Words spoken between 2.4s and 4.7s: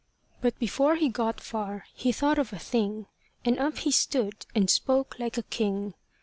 a thing; And up he stood, and